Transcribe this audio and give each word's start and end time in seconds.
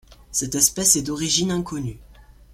Cette 0.31 0.55
espèce 0.55 0.95
est 0.95 1.03
d'origine 1.03 1.51
inconnue. 1.51 1.99